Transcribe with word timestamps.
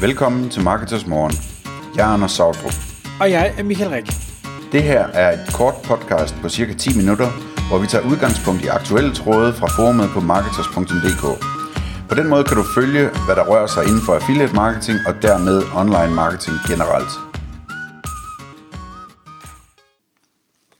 Velkommen 0.00 0.50
til 0.50 0.62
Marketers 0.62 1.06
Morgen. 1.06 1.32
Jeg 1.96 2.08
er 2.08 2.12
Anders 2.14 2.32
Sautrup. 2.32 2.72
Og 3.20 3.30
jeg 3.30 3.54
er 3.58 3.62
Michael 3.62 3.90
Rik. 3.90 4.06
Det 4.72 4.82
her 4.82 5.02
er 5.06 5.32
et 5.32 5.54
kort 5.54 5.74
podcast 5.84 6.34
på 6.42 6.48
cirka 6.48 6.72
10 6.72 6.96
minutter, 6.96 7.28
hvor 7.68 7.78
vi 7.78 7.86
tager 7.86 8.04
udgangspunkt 8.10 8.64
i 8.64 8.66
aktuelle 8.66 9.14
tråde 9.14 9.52
fra 9.52 9.66
forumet 9.76 10.08
på 10.14 10.20
marketers.dk. 10.20 11.24
På 12.08 12.14
den 12.14 12.28
måde 12.28 12.44
kan 12.44 12.56
du 12.56 12.64
følge, 12.74 13.04
hvad 13.26 13.36
der 13.36 13.44
rører 13.50 13.66
sig 13.66 13.82
inden 13.88 14.02
for 14.06 14.12
affiliate 14.14 14.54
marketing 14.54 14.98
og 15.08 15.14
dermed 15.22 15.56
online 15.80 16.14
marketing 16.22 16.56
generelt. 16.70 17.12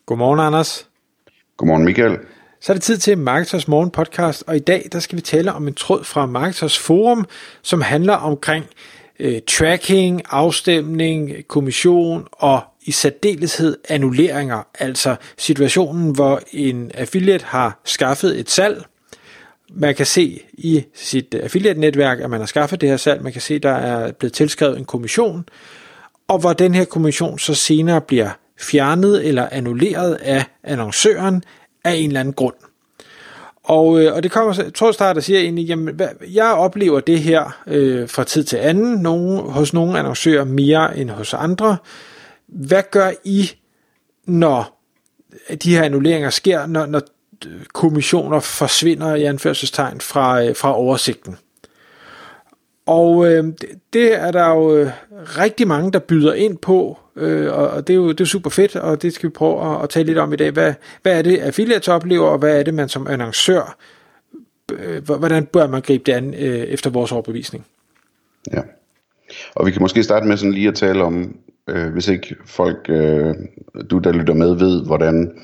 Godmorgen, 0.07 0.41
Anders. 0.41 0.89
Godmorgen 1.57 1.85
Michael. 1.85 2.19
Så 2.61 2.73
er 2.73 2.75
det 2.75 2.83
tid 2.83 2.99
til 2.99 3.19
Marketers 3.19 3.69
Morgen 3.69 3.91
podcast, 3.91 4.45
og 4.47 4.57
i 4.57 4.59
dag 4.59 4.89
der 4.93 5.01
skal 5.01 5.17
vi 5.17 5.23
tale 5.23 5.53
om 5.53 5.69
en 5.69 5.75
tråd 5.75 6.05
fra 6.05 6.27
Marketers 6.27 6.79
Forum, 6.79 7.27
som 7.63 7.81
handler 7.81 8.15
omkring 8.15 8.65
øh, 9.19 9.41
tracking, 9.49 10.23
afstemning, 10.31 11.33
kommission 11.49 12.27
og 12.33 12.61
i 12.83 12.93
særdeleshed 12.93 13.77
annulleringer, 13.89 14.63
altså 14.79 15.17
situationen, 15.39 16.11
hvor 16.11 16.41
en 16.53 16.91
affiliate 16.95 17.45
har 17.45 17.81
skaffet 17.85 18.41
et 18.41 18.51
salg. 18.51 18.85
Man 19.71 19.95
kan 19.95 20.07
se 20.07 20.41
i 20.53 20.85
sit 20.95 21.35
affiliate-netværk, 21.35 22.21
at 22.21 22.31
man 22.31 22.41
har 22.41 22.47
skaffet 22.47 22.81
det 22.81 22.89
her 22.89 22.97
salg. 22.97 23.23
Man 23.23 23.33
kan 23.33 23.41
se, 23.41 23.55
at 23.55 23.63
der 23.63 23.73
er 23.73 24.13
blevet 24.13 24.33
tilskrevet 24.33 24.79
en 24.79 24.85
kommission, 24.85 25.45
og 26.29 26.39
hvor 26.39 26.53
den 26.53 26.75
her 26.75 26.85
kommission 26.85 27.39
så 27.39 27.55
senere 27.55 28.01
bliver 28.01 28.31
fjernet 28.61 29.27
eller 29.27 29.49
annulleret 29.53 30.15
af 30.15 30.45
annoncøren 30.65 31.43
af 31.85 31.95
en 31.95 32.07
eller 32.07 32.21
anden 32.21 32.35
grund. 32.35 32.55
Og, 33.69 34.01
øh, 34.01 34.15
og 34.15 34.23
det 34.23 34.31
kommer, 34.31 34.53
så, 34.53 34.93
start 34.93 35.17
der 35.17 35.23
siger 35.23 35.41
egentlig, 35.41 35.67
jamen, 35.67 35.95
hvad, 35.95 36.09
jeg 36.35 36.53
oplever 36.53 37.01
det 37.01 37.21
her 37.21 37.63
øh, 37.67 38.09
fra 38.09 38.25
tid 38.25 38.45
til 38.45 38.57
anden, 38.57 39.03
nogen, 39.03 39.51
hos 39.51 39.73
nogle 39.73 39.99
annoncører 39.99 40.45
mere 40.45 40.99
end 40.99 41.11
hos 41.11 41.35
andre. 41.35 41.77
Hvad 42.47 42.83
gør 42.91 43.11
I, 43.25 43.51
når 44.27 44.81
de 45.63 45.77
her 45.77 45.83
annulleringer 45.83 46.31
sker, 46.31 46.67
når, 46.67 46.87
når 46.87 47.03
øh, 47.47 47.65
kommissioner 47.75 48.41
forsvinder 48.41 49.15
i 49.15 49.25
anførselstegn 49.25 50.01
fra, 50.01 50.45
øh, 50.45 50.57
fra 50.57 50.77
oversigten? 50.77 51.39
Og 52.89 53.33
øh, 53.33 53.45
det 53.93 54.15
er 54.15 54.31
der 54.31 54.49
jo 54.49 54.77
øh, 54.77 54.91
rigtig 55.13 55.69
mange, 55.69 55.93
der 55.93 55.99
byder 55.99 56.35
ind 56.35 56.59
på, 56.59 56.99
øh, 57.17 57.53
og 57.53 57.87
det 57.87 57.93
er, 57.93 57.97
jo, 57.97 58.09
det 58.09 58.21
er 58.21 58.25
super 58.25 58.51
fedt, 58.51 58.77
og 58.77 59.03
det 59.03 59.13
skal 59.13 59.29
vi 59.29 59.33
prøve 59.33 59.75
at, 59.75 59.83
at 59.83 59.89
tale 59.89 60.07
lidt 60.07 60.19
om 60.19 60.33
i 60.33 60.37
dag. 60.37 60.51
Hvad, 60.51 60.75
hvad 61.03 61.19
er 61.19 61.23
det, 61.23 61.39
affiliates 61.39 61.89
oplever, 61.89 62.27
og 62.27 62.39
hvad 62.39 62.59
er 62.59 62.63
det, 62.63 62.75
man 62.75 62.89
som 62.89 63.07
annoncør, 63.07 63.77
øh, 64.73 65.05
hvordan 65.05 65.47
bør 65.47 65.67
man 65.67 65.81
gribe 65.83 66.05
det 66.07 66.13
an 66.13 66.35
øh, 66.35 66.59
efter 66.59 66.91
vores 66.91 67.13
overbevisning? 67.13 67.67
Ja, 68.53 68.61
og 69.55 69.67
vi 69.67 69.71
kan 69.71 69.83
måske 69.83 70.03
starte 70.03 70.27
med 70.27 70.37
sådan 70.37 70.53
lige 70.53 70.69
at 70.69 70.75
tale 70.75 71.05
om, 71.05 71.37
øh, 71.69 71.93
hvis 71.93 72.09
ikke 72.09 72.37
folk, 72.47 72.87
øh, 72.89 73.35
du 73.91 73.99
der 73.99 74.13
lytter 74.13 74.35
med, 74.35 74.55
ved, 74.55 74.87
hvordan 74.87 75.39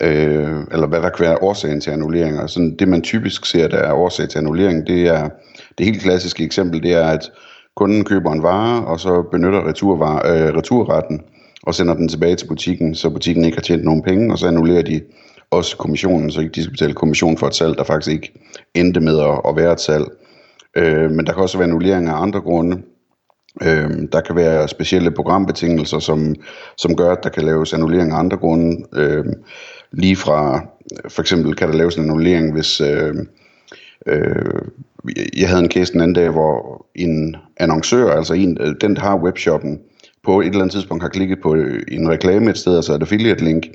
øh, 0.00 0.60
eller 0.72 0.86
hvad 0.86 1.02
der 1.02 1.08
kan 1.08 1.26
være 1.26 1.42
årsagen 1.42 1.80
til 1.80 1.90
annulleringer. 1.90 2.46
Sådan 2.46 2.76
det 2.76 2.88
man 2.88 3.02
typisk 3.02 3.46
ser, 3.46 3.68
der 3.68 3.78
er 3.78 3.92
årsag 3.92 4.28
til 4.28 4.38
annullering, 4.38 4.86
det 4.86 5.08
er 5.08 5.28
det 5.78 5.86
helt 5.86 6.02
klassiske 6.02 6.44
eksempel, 6.44 6.82
det 6.82 6.92
er, 6.92 7.06
at 7.06 7.30
kunden 7.76 8.04
køber 8.04 8.32
en 8.32 8.42
vare, 8.42 8.84
og 8.86 9.00
så 9.00 9.22
benytter 9.32 9.68
returvar, 9.68 10.16
øh, 10.16 10.56
returretten 10.56 11.22
og 11.62 11.74
sender 11.74 11.94
den 11.94 12.08
tilbage 12.08 12.36
til 12.36 12.46
butikken, 12.46 12.94
så 12.94 13.10
butikken 13.10 13.44
ikke 13.44 13.56
har 13.56 13.62
tjent 13.62 13.84
nogen 13.84 14.02
penge, 14.02 14.32
og 14.32 14.38
så 14.38 14.46
annullerer 14.46 14.82
de 14.82 15.00
også 15.50 15.76
kommissionen, 15.76 16.30
så 16.30 16.40
ikke 16.40 16.52
de 16.52 16.62
skal 16.62 16.72
betale 16.72 16.94
kommission 16.94 17.38
for 17.38 17.46
et 17.46 17.54
salg, 17.54 17.78
der 17.78 17.84
faktisk 17.84 18.12
ikke 18.12 18.32
endte 18.74 19.00
med 19.00 19.20
at, 19.20 19.40
at 19.48 19.56
være 19.56 19.72
et 19.72 19.80
salg. 19.80 20.04
Øh, 20.76 21.10
men 21.10 21.26
der 21.26 21.32
kan 21.32 21.42
også 21.42 21.58
være 21.58 21.66
annullering 21.66 22.08
af 22.08 22.22
andre 22.22 22.40
grunde. 22.40 22.82
Øh, 23.62 23.90
der 24.12 24.20
kan 24.20 24.36
være 24.36 24.68
specielle 24.68 25.10
programbetingelser, 25.10 25.98
som, 25.98 26.34
som 26.76 26.96
gør, 26.96 27.12
at 27.12 27.24
der 27.24 27.28
kan 27.28 27.44
laves 27.44 27.72
annullering 27.72 28.12
af 28.12 28.18
andre 28.18 28.36
grunde. 28.36 28.86
Øh, 28.94 29.24
lige 29.96 30.16
fra, 30.16 30.66
for 31.08 31.20
eksempel 31.20 31.54
kan 31.54 31.68
der 31.68 31.74
laves 31.74 31.96
en 31.96 32.02
annullering, 32.02 32.52
hvis... 32.52 32.80
Øh, 32.80 33.14
øh, 34.06 34.62
jeg 35.36 35.48
havde 35.48 35.62
en 35.62 35.70
case 35.70 35.92
den 35.92 36.00
anden 36.00 36.14
dag, 36.14 36.30
hvor 36.30 36.86
en 36.94 37.36
annoncør, 37.56 38.10
altså 38.10 38.34
en, 38.34 38.58
den 38.80 38.96
der 38.96 39.00
har 39.00 39.16
webshoppen, 39.16 39.80
på 40.24 40.40
et 40.40 40.46
eller 40.46 40.60
andet 40.60 40.72
tidspunkt 40.72 41.02
har 41.02 41.10
klikket 41.10 41.38
på 41.42 41.54
en 41.88 42.10
reklame 42.10 42.50
et 42.50 42.58
sted, 42.58 42.76
altså 42.76 42.94
et 42.94 43.02
affiliate 43.02 43.44
link, 43.44 43.66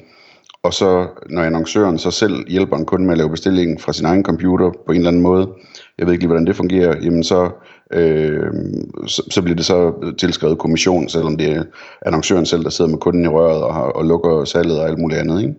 og 0.63 0.73
så 0.73 1.07
når 1.29 1.43
annoncøren 1.43 1.97
så 1.97 2.11
selv 2.11 2.49
hjælper 2.49 2.77
en 2.77 2.85
kunde 2.85 3.05
med 3.05 3.11
at 3.11 3.17
lave 3.17 3.29
bestillingen 3.29 3.79
fra 3.79 3.93
sin 3.93 4.05
egen 4.05 4.23
computer 4.23 4.71
på 4.85 4.91
en 4.91 4.97
eller 4.97 5.07
anden 5.07 5.21
måde, 5.21 5.47
jeg 5.97 6.05
ved 6.05 6.13
ikke 6.13 6.23
lige, 6.23 6.27
hvordan 6.27 6.47
det 6.47 6.55
fungerer, 6.55 6.95
jamen 7.03 7.23
så, 7.23 7.49
øh, 7.93 8.53
så, 9.07 9.23
så 9.31 9.41
bliver 9.41 9.55
det 9.55 9.65
så 9.65 9.93
tilskrevet 10.17 10.57
kommission, 10.57 11.09
selvom 11.09 11.37
det 11.37 11.51
er 11.51 11.63
annoncøren 12.05 12.45
selv, 12.45 12.63
der 12.63 12.69
sidder 12.69 12.91
med 12.91 12.99
kunden 12.99 13.25
i 13.25 13.27
røret 13.27 13.63
og, 13.63 13.73
har, 13.73 13.81
og 13.81 14.05
lukker 14.05 14.45
salget 14.45 14.79
og 14.79 14.87
alt 14.87 14.99
muligt 14.99 15.19
andet. 15.19 15.41
Ikke? 15.41 15.55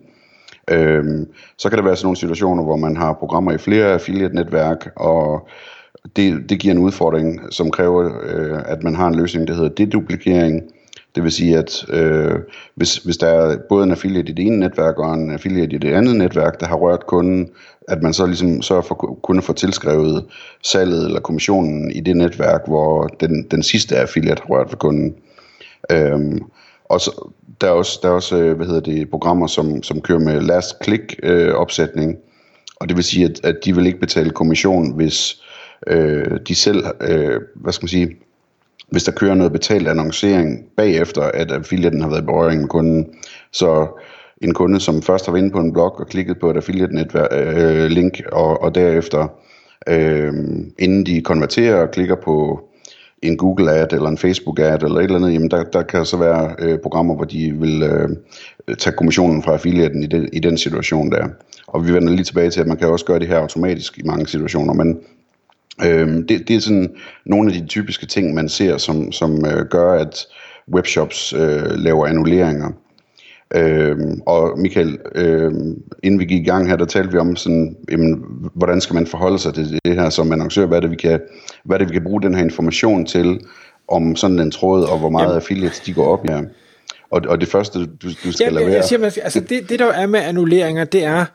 Øhm, 0.69 1.27
så 1.57 1.69
kan 1.69 1.77
der 1.77 1.83
være 1.83 1.95
sådan 1.95 2.05
nogle 2.05 2.17
situationer, 2.17 2.63
hvor 2.63 2.75
man 2.75 2.97
har 2.97 3.13
programmer 3.13 3.51
i 3.51 3.57
flere 3.57 3.93
affiliate-netværk, 3.93 4.91
og 4.95 5.47
det, 6.15 6.49
det 6.49 6.59
giver 6.59 6.73
en 6.73 6.81
udfordring, 6.81 7.41
som 7.51 7.71
kræver, 7.71 8.11
øh, 8.23 8.59
at 8.65 8.83
man 8.83 8.95
har 8.95 9.07
en 9.07 9.15
løsning, 9.15 9.47
der 9.47 9.53
hedder 9.53 9.69
deduplikering. 9.69 10.61
Det 11.15 11.23
vil 11.23 11.31
sige, 11.31 11.57
at 11.57 11.85
øh, 11.89 12.39
hvis, 12.75 12.97
hvis 12.97 13.17
der 13.17 13.27
er 13.27 13.57
både 13.69 13.83
en 13.83 13.91
affiliate 13.91 14.29
i 14.31 14.35
det 14.35 14.45
ene 14.45 14.59
netværk 14.59 14.99
og 14.99 15.13
en 15.13 15.31
affiliate 15.31 15.75
i 15.75 15.79
det 15.79 15.93
andet 15.93 16.15
netværk, 16.15 16.59
der 16.59 16.65
har 16.65 16.75
rørt 16.75 17.07
kunden, 17.07 17.49
at 17.87 18.01
man 18.01 18.13
så 18.13 18.25
ligesom 18.25 18.61
sørger 18.61 18.81
for 18.81 19.37
at 19.37 19.43
få 19.43 19.53
tilskrevet 19.53 20.25
salget 20.63 21.05
eller 21.05 21.19
kommissionen 21.19 21.91
i 21.91 21.99
det 21.99 22.17
netværk, 22.17 22.61
hvor 22.67 23.07
den, 23.07 23.47
den 23.51 23.63
sidste 23.63 23.97
affiliate 23.97 24.41
har 24.41 24.49
rørt 24.49 24.67
ved 24.69 24.77
kunden. 24.77 25.15
Øhm, 25.91 26.39
og 26.91 27.01
så, 27.01 27.31
der 27.61 27.67
er 27.67 27.71
også, 27.71 27.99
der 28.03 28.09
er 28.09 28.13
også 28.13 28.37
øh, 28.37 28.55
hvad 28.55 28.65
hedder 28.65 28.81
det, 28.81 29.09
programmer, 29.09 29.47
som, 29.47 29.83
som 29.83 30.01
kører 30.01 30.19
med 30.19 30.41
last 30.41 30.75
click 30.83 31.19
øh, 31.23 31.53
opsætning, 31.53 32.17
og 32.75 32.89
det 32.89 32.97
vil 32.97 33.03
sige, 33.03 33.25
at, 33.25 33.45
at 33.45 33.55
de 33.65 33.75
vil 33.75 33.85
ikke 33.85 33.99
betale 33.99 34.29
kommission, 34.29 34.95
hvis 34.95 35.41
øh, 35.87 36.39
de 36.47 36.55
selv, 36.55 36.85
øh, 37.01 37.41
hvad 37.55 37.73
skal 37.73 37.83
man 37.83 37.89
sige, 37.89 38.17
hvis 38.89 39.03
der 39.03 39.11
kører 39.11 39.35
noget 39.35 39.51
betalt 39.51 39.87
annoncering 39.87 40.65
bagefter, 40.77 41.21
at 41.21 41.51
affiliaten 41.51 42.01
har 42.01 42.09
været 42.09 42.21
i 42.21 42.25
berøring 42.25 42.61
med 42.61 42.69
kunden. 42.69 43.07
Så 43.51 43.87
en 44.41 44.53
kunde, 44.53 44.79
som 44.79 45.01
først 45.01 45.25
har 45.25 45.33
været 45.33 45.43
inde 45.43 45.53
på 45.53 45.59
en 45.59 45.73
blog 45.73 45.99
og 45.99 46.07
klikket 46.07 46.39
på 46.39 46.51
et 46.51 46.57
affiliate-link, 46.57 48.19
øh, 48.19 48.25
og, 48.31 48.63
og 48.63 48.75
derefter, 48.75 49.27
øh, 49.87 50.33
inden 50.79 51.05
de 51.05 51.21
konverterer 51.21 51.81
og 51.81 51.91
klikker 51.91 52.15
på 52.15 52.61
en 53.21 53.37
Google 53.37 53.71
ad 53.71 53.93
eller 53.93 54.09
en 54.09 54.17
Facebook 54.17 54.59
ad 54.59 54.83
eller 54.83 54.99
et 54.99 55.03
eller 55.03 55.15
andet, 55.15 55.33
jamen 55.33 55.51
der, 55.51 55.63
der 55.63 55.83
kan 55.83 56.05
så 56.05 56.17
være 56.17 56.55
øh, 56.59 56.79
programmer, 56.79 57.15
hvor 57.15 57.25
de 57.25 57.53
vil 57.59 57.83
øh, 57.83 58.09
tage 58.77 58.95
kommissionen 58.95 59.43
fra 59.43 59.53
affiliaten 59.53 60.03
i, 60.03 60.07
det, 60.07 60.29
i 60.33 60.39
den 60.39 60.57
situation 60.57 61.11
der. 61.11 61.27
Og 61.67 61.87
vi 61.87 61.93
vender 61.93 62.13
lige 62.13 62.23
tilbage 62.23 62.49
til, 62.49 62.61
at 62.61 62.67
man 62.67 62.77
kan 62.77 62.87
også 62.87 63.05
gøre 63.05 63.19
det 63.19 63.27
her 63.27 63.37
automatisk 63.37 63.97
i 63.97 64.03
mange 64.05 64.27
situationer, 64.27 64.73
men 64.73 64.99
øh, 65.85 66.07
det, 66.29 66.47
det 66.47 66.55
er 66.55 66.59
sådan 66.59 66.95
nogle 67.25 67.53
af 67.53 67.61
de 67.61 67.67
typiske 67.67 68.05
ting, 68.05 68.33
man 68.33 68.49
ser, 68.49 68.77
som, 68.77 69.11
som 69.11 69.45
øh, 69.45 69.65
gør, 69.65 69.91
at 69.93 70.25
webshops 70.73 71.33
øh, 71.33 71.71
laver 71.75 72.07
annulleringer. 72.07 72.71
Øhm, 73.55 74.21
og 74.25 74.59
Michael, 74.59 74.97
øhm, 75.15 75.81
inden 76.03 76.19
vi 76.19 76.25
gik 76.25 76.41
i 76.41 76.49
gang 76.49 76.67
her, 76.67 76.75
der 76.75 76.85
talte 76.85 77.11
vi 77.11 77.17
om 77.17 77.35
sådan, 77.35 77.77
jamen, 77.91 78.23
hvordan 78.53 78.81
skal 78.81 78.93
man 78.93 79.07
forholde 79.07 79.39
sig 79.39 79.53
til 79.53 79.79
det 79.85 79.95
her 79.95 80.09
som 80.09 80.31
annoncør, 80.31 80.65
hvad 80.65 80.77
er 80.77 80.81
det, 80.81 80.91
vi 80.91 80.95
kan, 80.95 81.19
hvad 81.65 81.75
er 81.75 81.77
det, 81.77 81.89
vi 81.89 81.93
kan 81.93 82.03
bruge 82.03 82.21
den 82.21 82.35
her 82.35 82.43
information 82.43 83.05
til, 83.05 83.39
om 83.87 84.15
sådan 84.15 84.39
en 84.39 84.51
tråd, 84.51 84.83
og 84.83 84.99
hvor 84.99 85.09
meget 85.09 85.25
jamen. 85.25 85.35
affiliates 85.35 85.79
de 85.79 85.93
går 85.93 86.07
op 86.07 86.25
i. 86.25 86.31
Ja. 86.31 86.41
Og, 87.11 87.21
og 87.27 87.41
det 87.41 87.47
første, 87.47 87.79
du, 87.79 87.87
du 88.23 88.31
skal 88.31 88.33
jamen, 88.39 88.53
lade 88.53 88.65
være... 88.65 88.75
Jeg 88.75 88.83
siger, 88.83 89.05
altså 89.05 89.39
det, 89.39 89.69
det, 89.69 89.79
der 89.79 89.85
er 89.85 90.05
med 90.05 90.19
annulleringer, 90.19 90.83
det 90.83 91.03
er, 91.03 91.25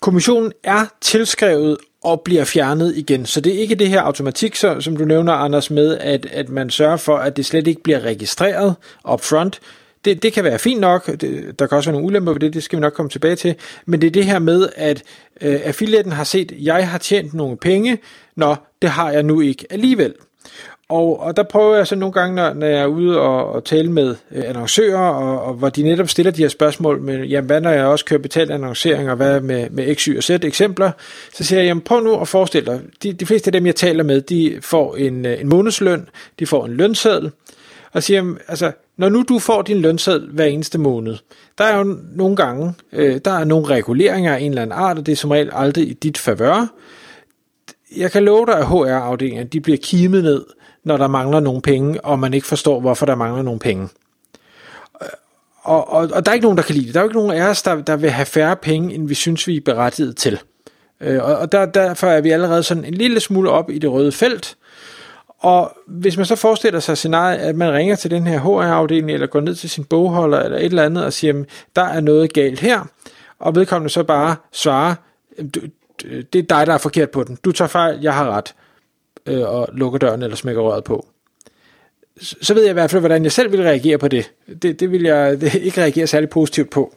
kommissionen 0.00 0.52
er 0.64 0.86
tilskrevet 1.00 1.76
og 2.04 2.20
bliver 2.20 2.44
fjernet 2.44 2.96
igen. 2.96 3.26
Så 3.26 3.40
det 3.40 3.54
er 3.54 3.58
ikke 3.60 3.74
det 3.74 3.88
her 3.88 4.00
automatik, 4.00 4.56
så, 4.56 4.80
som 4.80 4.96
du 4.96 5.04
nævner, 5.04 5.32
Anders, 5.32 5.70
med, 5.70 5.98
at, 5.98 6.26
at 6.32 6.48
man 6.48 6.70
sørger 6.70 6.96
for, 6.96 7.16
at 7.16 7.36
det 7.36 7.46
slet 7.46 7.66
ikke 7.66 7.82
bliver 7.82 8.00
registreret 8.00 8.74
upfront, 9.12 9.60
det, 10.04 10.22
det 10.22 10.32
kan 10.32 10.44
være 10.44 10.58
fint 10.58 10.80
nok, 10.80 11.06
det, 11.06 11.58
der 11.58 11.66
kan 11.66 11.76
også 11.76 11.90
være 11.90 11.92
nogle 11.92 12.06
ulemper 12.06 12.32
ved 12.32 12.40
det, 12.40 12.54
det 12.54 12.62
skal 12.62 12.76
vi 12.76 12.80
nok 12.80 12.92
komme 12.92 13.10
tilbage 13.10 13.36
til, 13.36 13.54
men 13.86 14.00
det 14.00 14.06
er 14.06 14.10
det 14.10 14.24
her 14.24 14.38
med, 14.38 14.68
at 14.76 15.02
øh, 15.40 15.60
affiliaten 15.64 16.12
har 16.12 16.24
set, 16.24 16.52
jeg 16.58 16.88
har 16.88 16.98
tjent 16.98 17.34
nogle 17.34 17.56
penge, 17.56 17.98
nå, 18.36 18.56
det 18.82 18.90
har 18.90 19.10
jeg 19.10 19.22
nu 19.22 19.40
ikke 19.40 19.66
alligevel. 19.70 20.14
Og, 20.88 21.20
og 21.20 21.36
der 21.36 21.42
prøver 21.42 21.76
jeg 21.76 21.86
så 21.86 21.96
nogle 21.96 22.12
gange, 22.12 22.36
når, 22.36 22.52
når 22.52 22.66
jeg 22.66 22.80
er 22.80 22.86
ude 22.86 23.20
og, 23.20 23.52
og 23.52 23.64
tale 23.64 23.92
med 23.92 24.14
øh, 24.30 24.44
annoncører, 24.46 24.98
og, 24.98 25.42
og 25.42 25.54
hvor 25.54 25.68
de 25.68 25.82
netop 25.82 26.08
stiller 26.08 26.32
de 26.32 26.42
her 26.42 26.48
spørgsmål, 26.48 27.00
men 27.00 27.24
jamen, 27.24 27.46
hvad 27.46 27.60
når 27.60 27.70
jeg 27.70 27.84
også 27.84 28.04
kører 28.04 28.20
betalt 28.20 28.50
annoncering, 28.50 29.10
og 29.10 29.16
hvad 29.16 29.40
med, 29.40 29.70
med 29.70 29.94
X, 29.94 30.04
Y 30.04 30.16
og 30.16 30.22
Z 30.22 30.30
eksempler, 30.30 30.90
så 31.34 31.44
siger 31.44 31.60
jeg, 31.60 31.66
jamen 31.66 31.80
prøv 31.80 32.00
nu 32.00 32.20
at 32.20 32.28
forestille 32.28 32.72
dig, 32.72 32.80
de, 33.02 33.12
de 33.12 33.26
fleste 33.26 33.48
af 33.48 33.52
dem, 33.52 33.66
jeg 33.66 33.76
taler 33.76 34.04
med, 34.04 34.20
de 34.20 34.58
får 34.60 34.96
en, 34.96 35.26
øh, 35.26 35.40
en 35.40 35.48
månedsløn, 35.48 36.08
de 36.38 36.46
får 36.46 36.66
en 36.66 36.72
lønseddel, 36.72 37.30
og 37.92 38.02
siger, 38.02 38.16
jamen, 38.18 38.38
altså, 38.48 38.72
når 39.02 39.08
nu 39.08 39.24
du 39.28 39.38
får 39.38 39.62
din 39.62 39.80
lønseddel 39.80 40.28
hver 40.30 40.44
eneste 40.44 40.78
måned, 40.78 41.16
der 41.58 41.64
er 41.64 41.78
jo 41.78 41.96
nogle 42.14 42.36
gange, 42.36 42.74
øh, 42.92 43.20
der 43.24 43.30
er 43.30 43.44
nogle 43.44 43.66
reguleringer 43.66 44.34
af 44.34 44.40
en 44.40 44.48
eller 44.48 44.62
anden 44.62 44.78
art, 44.78 44.98
og 44.98 45.06
det 45.06 45.12
er 45.12 45.16
som 45.16 45.30
regel 45.30 45.50
aldrig 45.52 45.88
i 45.88 45.92
dit 45.92 46.18
favør. 46.18 46.66
jeg 47.96 48.12
kan 48.12 48.24
love 48.24 48.46
dig, 48.46 48.58
at 48.58 48.66
HR-afdelingen 48.66 49.46
de 49.46 49.60
bliver 49.60 49.78
kimet 49.82 50.22
ned, 50.24 50.44
når 50.84 50.96
der 50.96 51.06
mangler 51.06 51.40
nogle 51.40 51.62
penge, 51.62 52.04
og 52.04 52.18
man 52.18 52.34
ikke 52.34 52.46
forstår, 52.46 52.80
hvorfor 52.80 53.06
der 53.06 53.14
mangler 53.14 53.42
nogle 53.42 53.60
penge. 53.60 53.88
Og, 55.62 55.92
og, 55.92 56.10
og 56.12 56.24
der 56.24 56.30
er 56.30 56.34
ikke 56.34 56.44
nogen, 56.44 56.58
der 56.58 56.64
kan 56.64 56.74
lide 56.74 56.86
det. 56.86 56.94
Der 56.94 57.00
er 57.00 57.04
jo 57.04 57.08
ikke 57.08 57.18
nogen 57.18 57.32
af 57.32 57.48
os, 57.48 57.62
der, 57.62 57.82
der 57.82 57.96
vil 57.96 58.10
have 58.10 58.26
færre 58.26 58.56
penge, 58.56 58.94
end 58.94 59.08
vi 59.08 59.14
synes, 59.14 59.46
vi 59.46 59.56
er 59.56 59.60
berettiget 59.64 60.16
til. 60.16 60.38
Øh, 61.00 61.24
og 61.24 61.36
og 61.36 61.52
der, 61.52 61.66
derfor 61.66 62.06
er 62.06 62.20
vi 62.20 62.30
allerede 62.30 62.62
sådan 62.62 62.84
en 62.84 62.94
lille 62.94 63.20
smule 63.20 63.50
op 63.50 63.70
i 63.70 63.78
det 63.78 63.90
røde 63.90 64.12
felt. 64.12 64.56
Og 65.42 65.76
hvis 65.86 66.16
man 66.16 66.26
så 66.26 66.36
forestiller 66.36 66.80
sig 66.80 66.98
scenariet, 66.98 67.38
at 67.38 67.56
man 67.56 67.72
ringer 67.72 67.96
til 67.96 68.10
den 68.10 68.26
her 68.26 68.40
HR-afdeling, 68.40 69.10
eller 69.10 69.26
går 69.26 69.40
ned 69.40 69.54
til 69.54 69.70
sin 69.70 69.84
bogholder, 69.84 70.40
eller 70.40 70.58
et 70.58 70.64
eller 70.64 70.84
andet, 70.84 71.04
og 71.04 71.12
siger, 71.12 71.44
der 71.76 71.82
er 71.82 72.00
noget 72.00 72.32
galt 72.32 72.60
her, 72.60 72.80
og 73.38 73.54
vedkommende 73.54 73.90
så 73.90 74.02
bare 74.02 74.36
svarer, 74.52 74.94
det 76.02 76.34
er 76.34 76.42
dig, 76.42 76.66
der 76.66 76.74
er 76.74 76.78
forkert 76.78 77.10
på 77.10 77.24
den. 77.24 77.38
Du 77.44 77.52
tager 77.52 77.68
fejl, 77.68 77.98
jeg 78.02 78.14
har 78.14 78.30
ret. 78.30 78.54
Øh, 79.26 79.54
og 79.54 79.68
lukker 79.72 79.98
døren 79.98 80.22
eller 80.22 80.36
smækker 80.36 80.62
røret 80.62 80.84
på. 80.84 81.06
Så 82.20 82.54
ved 82.54 82.62
jeg 82.62 82.70
i 82.70 82.72
hvert 82.72 82.90
fald, 82.90 83.00
hvordan 83.00 83.24
jeg 83.24 83.32
selv 83.32 83.52
vil 83.52 83.62
reagere 83.62 83.98
på 83.98 84.08
det. 84.08 84.30
Det, 84.62 84.80
det 84.80 84.92
vil 84.92 85.02
jeg 85.02 85.30
det 85.40 85.54
ikke 85.54 85.80
reagere 85.80 86.06
særlig 86.06 86.30
positivt 86.30 86.70
på. 86.70 86.94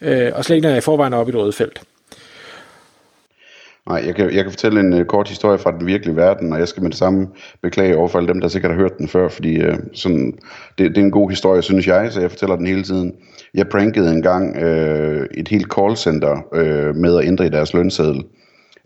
Øh, 0.00 0.32
og 0.34 0.44
slet 0.44 0.56
ikke, 0.56 0.64
når 0.64 0.70
jeg 0.70 0.78
i 0.78 0.80
forvejen 0.80 1.12
er 1.12 1.16
oppe 1.16 1.30
i 1.30 1.32
det 1.32 1.40
røde 1.40 1.52
felt. 1.52 1.80
Nej, 3.88 4.02
jeg 4.06 4.14
kan, 4.14 4.24
jeg 4.24 4.44
kan 4.44 4.52
fortælle 4.52 4.80
en 4.80 4.92
uh, 4.92 5.04
kort 5.04 5.28
historie 5.28 5.58
fra 5.58 5.70
den 5.70 5.86
virkelige 5.86 6.16
verden, 6.16 6.52
og 6.52 6.58
jeg 6.58 6.68
skal 6.68 6.82
med 6.82 6.90
det 6.90 6.98
samme 6.98 7.28
beklage 7.62 7.96
over 7.96 8.08
for 8.08 8.18
alle 8.18 8.28
dem, 8.28 8.40
der 8.40 8.48
sikkert 8.48 8.72
har 8.72 8.80
hørt 8.80 8.98
den 8.98 9.08
før, 9.08 9.28
fordi 9.28 9.68
uh, 9.68 9.74
sådan, 9.92 10.32
det, 10.78 10.90
det 10.90 10.98
er 10.98 11.04
en 11.04 11.10
god 11.10 11.30
historie, 11.30 11.62
synes 11.62 11.86
jeg, 11.86 12.12
så 12.12 12.20
jeg 12.20 12.30
fortæller 12.30 12.56
den 12.56 12.66
hele 12.66 12.82
tiden. 12.82 13.12
Jeg 13.54 13.68
prankede 13.68 14.12
engang 14.12 14.56
uh, 14.56 15.24
et 15.34 15.48
helt 15.48 15.74
callcenter 15.74 16.36
uh, 16.52 16.96
med 16.96 17.18
at 17.18 17.26
ændre 17.26 17.46
i 17.46 17.48
deres 17.48 17.74
lønseddel. 17.74 18.24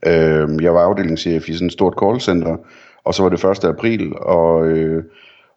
Uh, 0.07 0.63
jeg 0.63 0.75
var 0.75 0.81
afdelingschef 0.81 1.49
i 1.49 1.53
sådan 1.53 1.67
et 1.67 1.73
stort 1.73 1.95
callcenter, 2.03 2.57
og 3.05 3.15
så 3.15 3.23
var 3.23 3.29
det 3.29 3.45
1. 3.45 3.65
april, 3.65 4.13
og... 4.17 4.61
Uh, 4.61 5.03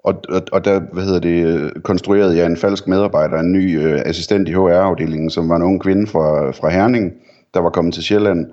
og, 0.06 0.22
og, 0.30 0.42
og 0.51 0.66
der 0.66 0.80
hvad 0.94 1.04
hedder 1.04 1.19
det, 1.19 1.72
konstruerede 1.84 2.38
jeg 2.38 2.45
en 2.45 2.57
falsk 2.57 2.88
medarbejder, 2.88 3.40
en 3.40 3.51
ny 3.51 3.86
uh, 3.86 4.01
assistent 4.06 4.50
i 4.50 4.51
HR-afdelingen, 4.51 5.30
som 5.30 5.50
var 5.50 5.56
en 5.56 5.62
ung 5.62 5.81
kvinde 5.81 6.07
fra, 6.07 6.51
fra 6.51 6.69
Herning, 6.69 7.13
der 7.54 7.60
var 7.60 7.69
kommet 7.69 7.94
til 7.94 8.04
Sjælland 8.04 8.45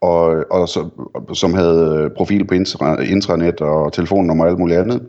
og, 0.00 0.44
og 0.50 0.68
så, 0.68 0.88
som 1.34 1.54
havde 1.54 1.96
øh, 1.98 2.10
profil 2.16 2.44
på 2.44 2.54
intranet 2.54 3.60
og 3.60 3.92
telefonnummer 3.92 4.44
og 4.44 4.50
alt 4.50 4.58
muligt 4.58 4.78
andet. 4.78 5.02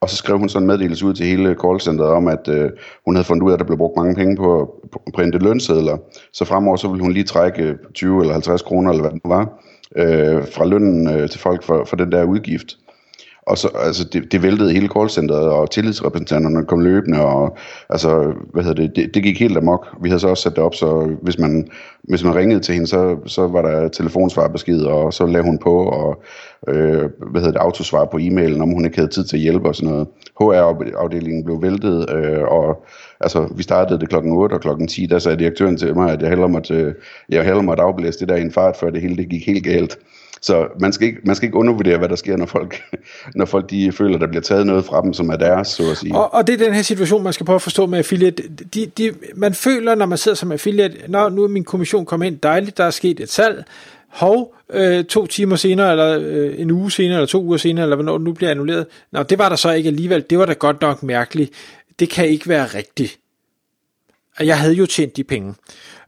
Og 0.00 0.10
så 0.10 0.16
skrev 0.16 0.38
hun 0.38 0.48
sådan 0.48 0.62
en 0.62 0.66
meddelelse 0.66 1.06
ud 1.06 1.14
til 1.14 1.26
hele 1.26 1.56
callcenteret 1.64 2.10
om, 2.10 2.28
at 2.28 2.48
øh, 2.48 2.70
hun 3.04 3.14
havde 3.14 3.26
fundet 3.26 3.42
ud 3.42 3.50
af, 3.50 3.54
at 3.54 3.58
der 3.58 3.66
blev 3.66 3.78
brugt 3.78 3.96
mange 3.96 4.14
penge 4.14 4.36
på 4.36 4.62
at 4.62 5.12
printe 5.14 5.38
lønsedler. 5.38 5.96
Så 6.32 6.44
fremover 6.44 6.76
så 6.76 6.88
ville 6.88 7.02
hun 7.02 7.12
lige 7.12 7.24
trække 7.24 7.62
øh, 7.62 7.76
20 7.94 8.20
eller 8.20 8.32
50 8.32 8.62
kroner, 8.62 8.90
eller 8.90 9.02
hvad 9.02 9.12
det 9.12 9.20
var, 9.24 9.62
øh, 9.96 10.42
fra 10.54 10.64
lønnen 10.64 11.08
øh, 11.08 11.28
til 11.30 11.40
folk 11.40 11.62
for, 11.62 11.84
for 11.84 11.96
den 11.96 12.12
der 12.12 12.24
udgift. 12.24 12.76
Og 13.46 13.58
så, 13.58 13.68
altså, 13.74 14.04
det, 14.04 14.32
det 14.32 14.42
væltede 14.42 14.72
hele 14.72 14.88
callcenteret, 14.88 15.48
og 15.48 15.70
tillidsrepræsentanterne 15.70 16.66
kom 16.66 16.80
løbende, 16.80 17.20
og 17.20 17.56
altså, 17.90 18.32
hvad 18.52 18.62
hedder 18.64 18.82
det, 18.82 18.96
det, 18.96 19.14
det 19.14 19.22
gik 19.22 19.40
helt 19.40 19.56
amok. 19.56 19.86
Vi 20.02 20.08
havde 20.08 20.20
så 20.20 20.28
også 20.28 20.42
sat 20.42 20.56
det 20.56 20.64
op, 20.64 20.74
så 20.74 21.16
hvis 21.22 21.38
man, 21.38 21.68
hvis 22.02 22.24
man 22.24 22.34
ringede 22.34 22.60
til 22.60 22.74
hende, 22.74 22.86
så, 22.86 23.16
så 23.26 23.48
var 23.48 23.62
der 23.62 23.88
telefonsvarbesked, 23.88 24.80
og 24.80 25.12
så 25.12 25.26
lagde 25.26 25.44
hun 25.44 25.58
på, 25.58 25.84
og 25.84 26.22
øh, 26.68 27.10
hvad 27.30 27.40
hedder 27.40 27.52
det, 27.52 27.60
autosvar 27.60 28.04
på 28.04 28.18
e-mailen, 28.18 28.62
om 28.62 28.70
hun 28.72 28.84
ikke 28.84 28.96
havde 28.96 29.10
tid 29.10 29.24
til 29.24 29.36
at 29.36 29.42
hjælpe 29.42 29.68
og 29.68 29.74
sådan 29.74 29.90
noget. 29.90 30.08
HR-afdelingen 30.40 31.44
blev 31.44 31.62
væltet, 31.62 32.10
øh, 32.10 32.42
og 32.42 32.84
altså, 33.20 33.48
vi 33.56 33.62
startede 33.62 34.00
det 34.00 34.08
klokken 34.08 34.32
8, 34.32 34.54
og 34.54 34.60
klokken 34.60 34.88
10, 34.88 35.06
der 35.06 35.18
sagde 35.18 35.38
direktøren 35.38 35.76
til 35.76 35.94
mig, 35.94 36.12
at 36.12 36.22
jeg 36.22 36.28
hellere 36.28 36.48
måtte, 36.48 36.74
øh, 36.74 36.94
jeg 37.28 37.44
hellere 37.44 37.64
måtte 37.64 37.82
afblæse 37.82 38.20
det 38.20 38.28
der 38.28 38.36
i 38.36 38.42
en 38.42 38.52
fart, 38.52 38.76
før 38.76 38.90
det 38.90 39.00
hele 39.00 39.16
det 39.16 39.28
gik 39.28 39.46
helt 39.46 39.64
galt. 39.64 39.98
Så 40.44 40.66
man 40.80 40.92
skal, 40.92 41.06
ikke, 41.08 41.20
man 41.24 41.36
skal 41.36 41.46
ikke 41.46 41.58
undervurdere, 41.58 41.98
hvad 41.98 42.08
der 42.08 42.16
sker, 42.16 42.36
når 42.36 42.46
folk, 42.46 42.82
når 43.38 43.44
folk 43.44 43.70
de 43.70 43.92
føler, 43.92 44.18
der 44.18 44.26
bliver 44.26 44.42
taget 44.42 44.66
noget 44.66 44.84
fra 44.84 45.02
dem, 45.02 45.12
som 45.12 45.28
er 45.28 45.36
deres, 45.36 45.68
så 45.68 45.90
at 45.90 45.96
sige. 45.96 46.14
Og, 46.14 46.34
og 46.34 46.46
det 46.46 46.52
er 46.52 46.64
den 46.64 46.74
her 46.74 46.82
situation, 46.82 47.22
man 47.22 47.32
skal 47.32 47.46
prøve 47.46 47.54
at 47.54 47.62
forstå 47.62 47.86
med 47.86 47.98
affiliate. 47.98 48.42
De, 48.74 48.86
de, 48.86 49.12
man 49.34 49.54
føler, 49.54 49.94
når 49.94 50.06
man 50.06 50.18
sidder 50.18 50.36
som 50.36 50.52
affiliate, 50.52 50.96
når 51.08 51.28
nu 51.28 51.44
er 51.44 51.48
min 51.48 51.64
kommission 51.64 52.06
kommet 52.06 52.26
ind, 52.26 52.38
dejligt, 52.38 52.76
der 52.76 52.84
er 52.84 52.90
sket 52.90 53.20
et 53.20 53.30
salg, 53.30 53.64
hov, 54.08 54.54
øh, 54.72 55.04
to 55.04 55.26
timer 55.26 55.56
senere, 55.56 55.90
eller 55.90 56.18
øh, 56.20 56.60
en 56.60 56.70
uge 56.70 56.90
senere, 56.90 57.14
eller 57.14 57.26
to 57.26 57.42
uger 57.42 57.56
senere, 57.56 57.82
eller 57.82 57.96
hvornår 57.96 58.18
det 58.18 58.24
nu 58.24 58.32
bliver 58.32 58.50
annulleret. 58.50 58.86
Nå, 59.12 59.22
det 59.22 59.38
var 59.38 59.48
der 59.48 59.56
så 59.56 59.70
ikke 59.70 59.86
alligevel. 59.86 60.24
Det 60.30 60.38
var 60.38 60.46
da 60.46 60.52
godt 60.52 60.80
nok 60.80 61.02
mærkeligt. 61.02 61.50
Det 61.98 62.10
kan 62.10 62.28
ikke 62.28 62.48
være 62.48 62.66
rigtigt. 62.66 63.18
Jeg 64.40 64.58
havde 64.58 64.74
jo 64.74 64.86
tjent 64.86 65.16
de 65.16 65.24
penge. 65.24 65.54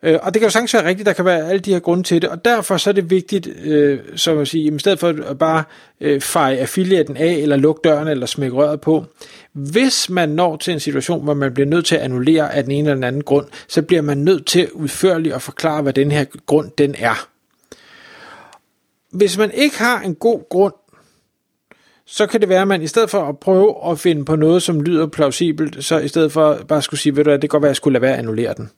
Øh, 0.02 0.18
og 0.22 0.34
det 0.34 0.40
kan 0.40 0.46
jo 0.46 0.50
sagtens 0.50 0.74
være 0.74 0.84
rigtigt, 0.84 1.06
der 1.06 1.12
kan 1.12 1.24
være 1.24 1.48
alle 1.48 1.60
de 1.60 1.72
her 1.72 1.80
grunde 1.80 2.02
til 2.02 2.22
det, 2.22 2.30
og 2.30 2.44
derfor 2.44 2.76
så 2.76 2.90
er 2.90 2.94
det 2.94 3.10
vigtigt, 3.10 3.48
øh, 3.64 3.98
som 4.16 4.38
at 4.38 4.48
sige, 4.48 4.74
i 4.74 4.78
stedet 4.78 4.98
for 4.98 5.08
at 5.30 5.38
bare 5.38 5.64
øh, 6.00 6.20
feje 6.20 6.56
affiliaten 6.56 7.16
af, 7.16 7.32
eller 7.32 7.56
lukke 7.56 7.80
døren, 7.84 8.08
eller 8.08 8.26
smække 8.26 8.56
røret 8.56 8.80
på, 8.80 9.04
hvis 9.52 10.10
man 10.10 10.28
når 10.28 10.56
til 10.56 10.72
en 10.72 10.80
situation, 10.80 11.24
hvor 11.24 11.34
man 11.34 11.54
bliver 11.54 11.68
nødt 11.68 11.86
til 11.86 11.96
at 11.96 12.02
annullere 12.02 12.54
af 12.54 12.62
den 12.62 12.72
ene 12.72 12.88
eller 12.88 12.94
den 12.94 13.04
anden 13.04 13.22
grund, 13.22 13.46
så 13.68 13.82
bliver 13.82 14.02
man 14.02 14.18
nødt 14.18 14.46
til 14.46 14.72
udførligt 14.72 15.34
at 15.34 15.42
forklare, 15.42 15.82
hvad 15.82 15.92
den 15.92 16.10
her 16.10 16.24
grund 16.46 16.70
den 16.78 16.94
er. 16.98 17.28
Hvis 19.10 19.38
man 19.38 19.50
ikke 19.50 19.78
har 19.78 20.00
en 20.00 20.14
god 20.14 20.48
grund, 20.48 20.74
så 22.06 22.26
kan 22.26 22.40
det 22.40 22.48
være, 22.48 22.62
at 22.62 22.68
man 22.68 22.82
i 22.82 22.86
stedet 22.86 23.10
for 23.10 23.22
at 23.22 23.38
prøve 23.38 23.90
at 23.90 23.98
finde 23.98 24.24
på 24.24 24.36
noget, 24.36 24.62
som 24.62 24.82
lyder 24.82 25.06
plausibelt, 25.06 25.84
så 25.84 25.98
i 25.98 26.08
stedet 26.08 26.32
for 26.32 26.58
bare 26.68 26.82
skulle 26.82 27.00
sige, 27.00 27.16
ved 27.16 27.24
du 27.24 27.30
hvad, 27.30 27.38
det 27.38 27.50
kan 27.50 27.54
godt 27.54 27.62
være, 27.62 27.68
at 27.68 27.70
jeg 27.70 27.76
skulle 27.76 27.92
lade 27.92 28.02
være 28.02 28.12
at 28.12 28.18
annullere 28.18 28.54
den. 28.54 28.70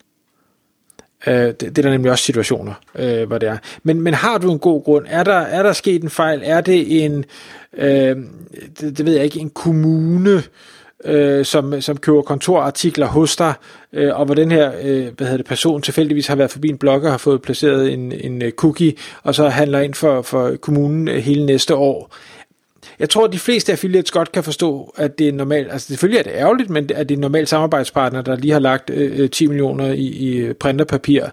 Øh, 1.26 1.34
det, 1.34 1.60
det 1.60 1.78
er 1.78 1.82
der 1.82 1.90
nemlig 1.90 2.12
også 2.12 2.24
situationer, 2.24 2.74
øh, 2.94 3.26
hvor 3.26 3.38
det 3.38 3.48
er. 3.48 3.56
Men, 3.82 4.00
men 4.00 4.14
har 4.14 4.38
du 4.38 4.52
en 4.52 4.58
god 4.58 4.84
grund? 4.84 5.06
Er 5.08 5.24
der, 5.24 5.32
er 5.32 5.62
der 5.62 5.72
sket 5.72 6.02
en 6.02 6.10
fejl? 6.10 6.40
Er 6.44 6.60
det 6.60 7.04
en, 7.04 7.24
øh, 7.76 8.16
det, 8.80 8.98
det 8.98 9.06
ved 9.06 9.14
jeg 9.14 9.24
ikke, 9.24 9.40
en 9.40 9.50
kommune, 9.50 10.42
øh, 11.04 11.44
som, 11.44 11.80
som 11.80 11.96
køber 11.96 12.22
kontorartikler 12.22 13.06
hos 13.06 13.36
dig, 13.36 13.52
øh, 13.92 14.18
og 14.18 14.26
hvor 14.26 14.34
den 14.34 14.50
her 14.50 14.72
øh, 14.82 15.06
hvad 15.16 15.26
hedder 15.26 15.36
det, 15.36 15.46
person 15.46 15.82
tilfældigvis 15.82 16.26
har 16.26 16.36
været 16.36 16.50
forbi 16.50 16.68
en 16.68 16.78
blog 16.78 17.02
og 17.02 17.10
har 17.10 17.18
fået 17.18 17.42
placeret 17.42 17.92
en, 17.92 18.12
en 18.12 18.42
cookie, 18.50 18.94
og 19.22 19.34
så 19.34 19.48
handler 19.48 19.80
ind 19.80 19.94
for, 19.94 20.22
for 20.22 20.56
kommunen 20.56 21.08
hele 21.08 21.46
næste 21.46 21.74
år. 21.74 22.14
Jeg 22.98 23.10
tror, 23.10 23.24
at 23.24 23.32
de 23.32 23.38
fleste 23.38 23.72
affiliates 23.72 24.10
godt 24.10 24.32
kan 24.32 24.44
forstå, 24.44 24.94
at 24.96 25.18
det 25.18 25.28
er 25.28 25.32
normalt, 25.32 25.72
altså 25.72 25.86
selvfølgelig 25.86 26.18
er 26.18 26.22
det 26.22 26.32
ærgerligt, 26.34 26.70
men 26.70 26.90
at 26.94 27.08
det 27.08 27.14
er 27.14 27.16
en 27.16 27.20
normal 27.20 27.46
samarbejdspartner, 27.46 28.22
der 28.22 28.36
lige 28.36 28.52
har 28.52 28.60
lagt 28.60 28.90
øh, 28.90 29.20
øh 29.20 29.30
10 29.30 29.46
millioner 29.46 29.92
i, 29.92 30.06
i 30.06 30.52
printerpapir, 30.52 31.24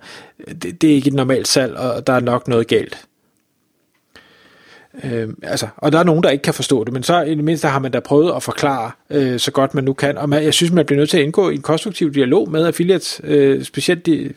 det, 0.62 0.82
det 0.82 0.90
er 0.90 0.96
ikke 0.96 1.08
et 1.08 1.14
normalt 1.14 1.48
salg, 1.48 1.76
og 1.76 2.08
der 2.08 2.14
er 2.14 2.20
nok 2.20 2.48
noget 2.48 2.68
galt. 2.68 2.98
Øh, 5.04 5.30
altså, 5.44 5.68
og 5.78 5.92
der 5.92 6.00
er 6.00 6.04
nogen, 6.04 6.24
der 6.24 6.30
ikke 6.30 6.42
kan 6.42 6.54
forstå 6.54 6.84
det, 6.84 6.94
men 6.94 7.04
så 7.04 7.22
i 7.22 7.36
det 7.36 7.44
mindste 7.44 7.68
har 7.68 7.80
man 7.80 7.92
da 7.92 8.00
prøvet 8.00 8.36
at 8.36 8.44
forklare 8.44 8.92
øh, 9.10 9.40
så 9.40 9.52
godt 9.52 9.74
man 9.74 9.84
nu 9.84 9.94
kan, 9.94 10.18
og 10.18 10.30
man, 10.30 10.44
jeg 10.44 10.54
synes, 10.54 10.72
man 10.72 10.86
bliver 10.86 11.00
nødt 11.00 11.10
til 11.10 11.18
at 11.18 11.24
indgå 11.24 11.50
i 11.50 11.56
en 11.56 11.62
konstruktiv 11.62 12.14
dialog 12.14 12.52
med 12.52 12.66
affiliates, 12.66 13.22
øh, 13.24 13.64
specielt 13.64 14.06
de, 14.06 14.34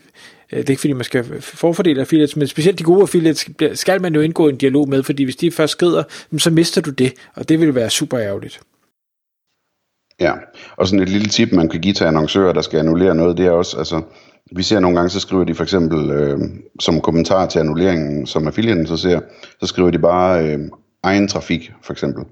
Øh, 0.53 0.59
det 0.59 0.65
er 0.65 0.69
ikke 0.69 0.79
fordi, 0.79 0.93
man 0.93 1.03
skal 1.03 1.41
forfordele 1.41 2.01
affiliates, 2.01 2.35
men 2.35 2.47
specielt 2.47 2.79
de 2.79 2.83
gode 2.83 3.01
affiliates 3.01 3.49
skal 3.73 4.01
man 4.01 4.15
jo 4.15 4.21
indgå 4.21 4.47
en 4.47 4.57
dialog 4.57 4.89
med, 4.89 5.03
fordi 5.03 5.23
hvis 5.23 5.35
de 5.35 5.51
først 5.51 5.71
skrider, 5.71 6.03
så 6.37 6.49
mister 6.49 6.81
du 6.81 6.89
det, 6.89 7.13
og 7.35 7.49
det 7.49 7.59
vil 7.59 7.75
være 7.75 7.89
super 7.89 8.19
ærgerligt. 8.19 8.59
Ja, 10.19 10.33
og 10.77 10.87
sådan 10.87 11.03
et 11.03 11.09
lille 11.09 11.27
tip, 11.27 11.51
man 11.51 11.69
kan 11.69 11.81
give 11.81 11.93
til 11.93 12.03
annoncører, 12.03 12.53
der 12.53 12.61
skal 12.61 12.79
annullere 12.79 13.15
noget, 13.15 13.37
det 13.37 13.45
er 13.45 13.51
også, 13.51 13.77
altså, 13.77 14.01
vi 14.55 14.63
ser 14.63 14.79
nogle 14.79 14.97
gange, 14.97 15.09
så 15.09 15.19
skriver 15.19 15.43
de 15.43 15.55
for 15.55 15.63
eksempel 15.63 16.11
øh, 16.11 16.39
som 16.79 17.01
kommentar 17.01 17.45
til 17.45 17.59
annulleringen, 17.59 18.27
som 18.27 18.47
affiliaten 18.47 18.87
så 18.87 18.97
ser, 18.97 19.19
så 19.59 19.67
skriver 19.67 19.91
de 19.91 19.99
bare 19.99 20.45
øh, 20.45 20.59
egen 21.03 21.27
trafik, 21.27 21.71
for 21.81 21.93
eksempel. 21.93 22.23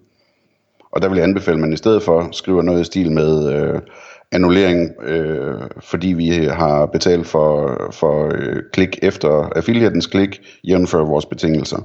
Og 0.91 1.01
der 1.01 1.09
vil 1.09 1.15
jeg 1.15 1.23
anbefale, 1.23 1.55
at 1.55 1.61
man 1.61 1.73
i 1.73 1.77
stedet 1.77 2.03
for 2.03 2.29
skriver 2.31 2.61
noget 2.61 2.81
i 2.81 2.83
stil 2.83 3.11
med, 3.11 3.53
øh, 3.53 3.81
annullering, 4.31 4.91
øh, 5.03 5.61
fordi 5.79 6.07
vi 6.07 6.29
har 6.29 6.85
betalt 6.85 7.27
for, 7.27 7.77
for 7.93 8.31
øh, 8.35 8.63
klik 8.73 8.99
efter 9.01 9.49
affiliatens 9.55 10.07
klik, 10.07 10.41
jævnfør 10.63 11.03
vores 11.03 11.25
betingelser, 11.25 11.77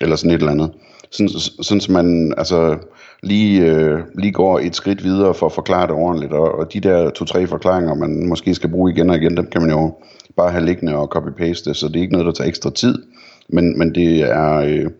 eller 0.00 0.16
sådan 0.16 0.30
et 0.30 0.38
eller 0.38 0.52
andet. 0.52 0.72
Sådan, 1.10 1.28
sådan 1.62 1.80
så 1.80 1.92
man 1.92 2.34
altså, 2.36 2.78
lige, 3.22 3.66
øh, 3.66 3.98
lige 4.18 4.32
går 4.32 4.58
et 4.58 4.76
skridt 4.76 5.04
videre 5.04 5.34
for 5.34 5.46
at 5.46 5.52
forklare 5.52 5.86
det 5.86 5.94
ordentligt, 5.94 6.32
og, 6.32 6.58
og 6.58 6.72
de 6.72 6.80
der 6.80 7.10
to-tre 7.10 7.46
forklaringer, 7.46 7.94
man 7.94 8.26
måske 8.26 8.54
skal 8.54 8.70
bruge 8.70 8.92
igen 8.92 9.10
og 9.10 9.16
igen, 9.16 9.36
dem 9.36 9.46
kan 9.46 9.60
man 9.60 9.70
jo 9.70 9.94
bare 10.36 10.50
have 10.50 10.64
liggende 10.64 10.96
og 10.96 11.16
copy-paste, 11.16 11.74
så 11.74 11.88
det 11.88 11.96
er 11.96 12.00
ikke 12.00 12.12
noget, 12.12 12.26
der 12.26 12.32
tager 12.32 12.48
ekstra 12.48 12.70
tid, 12.70 13.02
men, 13.48 13.78
men 13.78 13.94
det 13.94 14.20
er 14.20 14.56
øh, 14.56 14.90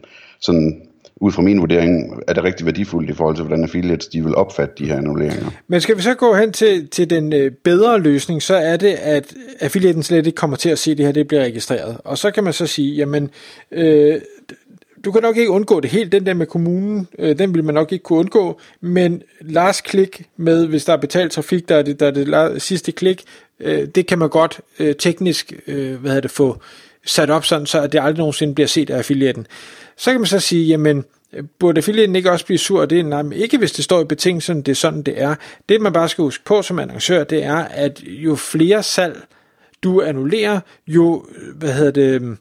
sådan 0.41 0.83
ud 1.21 1.33
fra 1.33 1.43
min 1.43 1.61
vurdering, 1.61 2.23
er 2.29 2.33
det 2.33 2.45
rigtig 2.45 2.67
værdifuldt 2.67 3.11
i 3.11 3.13
forhold 3.13 3.37
til, 3.37 3.45
hvordan 3.45 3.65
affiliates 3.65 4.07
de 4.07 4.25
vil 4.25 4.35
opfatte 4.35 4.75
de 4.79 4.87
her 4.87 4.97
annulleringer. 4.97 5.51
Men 5.69 5.81
skal 5.81 5.97
vi 5.97 6.03
så 6.03 6.15
gå 6.15 6.35
hen 6.35 6.53
til, 6.53 6.89
til 6.89 7.11
den 7.11 7.33
øh, 7.33 7.51
bedre 7.51 8.01
løsning, 8.01 8.43
så 8.43 8.55
er 8.55 8.77
det, 8.77 8.93
at 8.93 9.35
affiliaten 9.61 10.03
slet 10.03 10.27
ikke 10.27 10.37
kommer 10.37 10.57
til 10.57 10.69
at 10.69 10.79
se 10.79 10.95
det 10.95 11.07
her, 11.07 11.13
det 11.13 11.29
bliver 11.29 11.43
registreret. 11.43 11.97
Og 12.05 12.19
så 12.19 12.31
kan 12.31 12.45
man 12.45 12.53
så 12.53 12.67
sige, 12.67 12.95
jamen, 12.95 13.31
øh, 13.73 14.21
du 15.05 15.13
kan 15.13 15.23
nok 15.23 15.37
ikke 15.37 15.51
undgå 15.51 15.81
det 15.81 15.91
helt, 15.91 16.13
den 16.13 16.27
der 16.27 16.35
med 16.35 16.47
kommunen, 16.47 17.09
øh, 17.19 17.39
den 17.39 17.55
vil 17.55 17.65
man 17.65 17.75
nok 17.75 17.93
ikke 17.93 18.03
kunne 18.03 18.19
undgå, 18.19 18.61
men 18.81 19.23
last 19.41 19.85
klik 19.85 20.23
med, 20.37 20.67
hvis 20.67 20.85
der 20.85 20.93
er 20.93 20.97
betalt 20.97 21.33
trafik, 21.33 21.69
der 21.69 21.77
er 21.77 21.83
det, 21.83 22.01
der 22.01 22.07
er 22.07 22.53
det 22.53 22.63
sidste 22.63 22.93
klik, 22.93 23.25
øh, 23.61 23.89
det 23.95 24.07
kan 24.07 24.19
man 24.19 24.29
godt 24.29 24.61
øh, 24.79 24.95
teknisk, 24.95 25.53
øh, 25.67 26.01
hvad 26.01 26.11
hedder 26.11 26.21
det, 26.21 26.31
få 26.31 26.61
sat 27.07 27.31
op 27.31 27.45
sådan, 27.45 27.67
så 27.67 27.81
at 27.81 27.93
det 27.93 27.99
aldrig 27.99 28.19
nogensinde 28.19 28.55
bliver 28.55 28.69
set 28.69 28.91
af 28.91 28.99
affiliaten. 28.99 29.47
Så 30.01 30.11
kan 30.11 30.21
man 30.21 30.27
så 30.27 30.41
sige, 30.41 30.67
jamen, 30.67 31.05
burde 31.59 31.79
affiliaten 31.79 32.17
ikke 32.17 32.31
også 32.31 32.47
blive 32.47 32.59
sur? 32.59 32.87
Det 32.87 33.01
er 33.01 33.05
nej, 33.05 33.23
ikke, 33.35 33.59
hvis 33.59 33.73
det 33.73 33.85
står 33.85 34.01
i 34.01 34.05
betingelsen, 34.05 34.63
det 34.63 34.73
er 34.73 34.77
sådan, 34.77 35.03
det 35.03 35.23
er. 35.23 35.35
Det, 35.69 35.81
man 35.81 35.93
bare 35.93 36.09
skal 36.09 36.23
huske 36.23 36.45
på 36.45 36.63
som 36.63 36.79
annoncør, 36.79 37.25
det 37.25 37.45
er, 37.45 37.57
at 37.57 38.03
jo 38.05 38.35
flere 38.35 38.83
salg 38.83 39.21
du 39.83 40.03
annullerer, 40.03 40.61
jo, 40.87 41.25
hvad 41.55 41.73
hedder 41.73 41.91
det, 41.91 42.39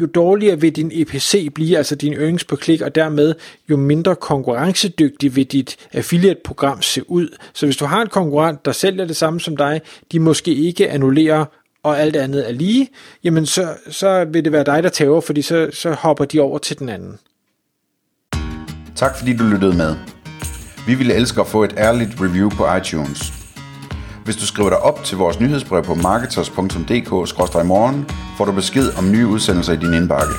jo 0.00 0.06
dårligere 0.06 0.60
vil 0.60 0.76
din 0.76 0.90
EPC 0.94 1.52
blive, 1.54 1.76
altså 1.76 1.94
din 1.94 2.12
earnings 2.12 2.44
på 2.44 2.56
klik, 2.56 2.80
og 2.80 2.94
dermed 2.94 3.34
jo 3.70 3.76
mindre 3.76 4.16
konkurrencedygtig 4.16 5.36
vil 5.36 5.46
dit 5.46 5.76
affiliate-program 5.92 6.82
se 6.82 7.10
ud. 7.10 7.28
Så 7.54 7.66
hvis 7.66 7.76
du 7.76 7.84
har 7.84 8.02
en 8.02 8.08
konkurrent, 8.08 8.64
der 8.64 8.72
sælger 8.72 9.04
det 9.04 9.16
samme 9.16 9.40
som 9.40 9.56
dig, 9.56 9.80
de 10.12 10.20
måske 10.20 10.54
ikke 10.54 10.90
annullerer 10.90 11.44
og 11.82 12.00
alt 12.00 12.16
andet 12.16 12.48
er 12.48 12.52
lige, 12.52 12.88
jamen 13.24 13.46
så, 13.46 13.74
så 13.90 14.24
vil 14.24 14.44
det 14.44 14.52
være 14.52 14.64
dig, 14.64 14.82
der 14.82 14.88
tæver, 14.88 15.20
fordi 15.20 15.42
så, 15.42 15.70
så 15.72 15.92
hopper 15.92 16.24
de 16.24 16.40
over 16.40 16.58
til 16.58 16.78
den 16.78 16.88
anden. 16.88 17.18
Tak 18.96 19.18
fordi 19.18 19.36
du 19.36 19.44
lyttede 19.44 19.76
med. 19.76 19.96
Vi 20.86 20.94
ville 20.94 21.14
elske 21.14 21.40
at 21.40 21.46
få 21.46 21.64
et 21.64 21.74
ærligt 21.76 22.10
review 22.20 22.50
på 22.50 22.74
iTunes. 22.74 23.32
Hvis 24.24 24.36
du 24.36 24.46
skriver 24.46 24.68
dig 24.68 24.78
op 24.78 25.04
til 25.04 25.18
vores 25.18 25.40
nyhedsbrev 25.40 25.82
på 25.82 25.94
marketers.dk-morgen, 25.94 28.06
får 28.36 28.44
du 28.44 28.52
besked 28.52 28.98
om 28.98 29.10
nye 29.10 29.26
udsendelser 29.26 29.72
i 29.72 29.76
din 29.76 29.94
indbakke. 29.94 30.34